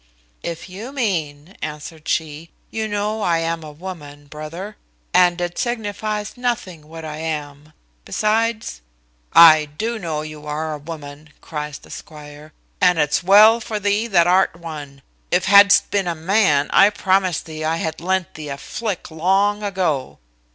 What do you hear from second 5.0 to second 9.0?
and it signifies nothing what I am. Besides"